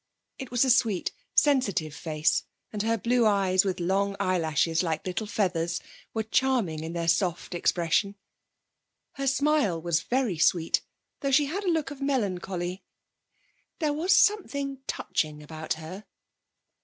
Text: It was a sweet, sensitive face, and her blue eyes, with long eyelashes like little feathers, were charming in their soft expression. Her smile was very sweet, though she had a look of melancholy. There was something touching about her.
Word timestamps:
It 0.39 0.49
was 0.49 0.65
a 0.65 0.71
sweet, 0.71 1.11
sensitive 1.35 1.93
face, 1.93 2.45
and 2.73 2.81
her 2.81 2.97
blue 2.97 3.27
eyes, 3.27 3.63
with 3.63 3.79
long 3.79 4.15
eyelashes 4.19 4.81
like 4.81 5.05
little 5.05 5.27
feathers, 5.27 5.79
were 6.11 6.23
charming 6.23 6.83
in 6.83 6.93
their 6.93 7.07
soft 7.07 7.53
expression. 7.53 8.15
Her 9.11 9.27
smile 9.27 9.79
was 9.79 10.01
very 10.01 10.39
sweet, 10.39 10.81
though 11.19 11.29
she 11.29 11.45
had 11.45 11.65
a 11.65 11.71
look 11.71 11.91
of 11.91 12.01
melancholy. 12.01 12.83
There 13.77 13.93
was 13.93 14.17
something 14.17 14.79
touching 14.87 15.43
about 15.43 15.73
her. 15.73 16.05